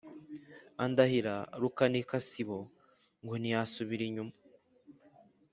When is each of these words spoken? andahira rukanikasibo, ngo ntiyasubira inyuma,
andahira 0.83 1.35
rukanikasibo, 1.61 2.57
ngo 3.23 3.33
ntiyasubira 3.41 4.03
inyuma, 4.09 4.35